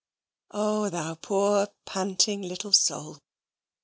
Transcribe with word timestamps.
Oh, 0.49 0.89
thou 0.89 1.13
poor 1.13 1.67
panting 1.85 2.41
little 2.41 2.71
soul! 2.73 3.21